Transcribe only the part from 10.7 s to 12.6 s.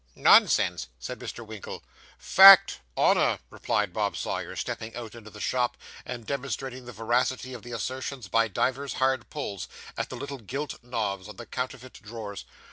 knobs on the counterfeit drawers.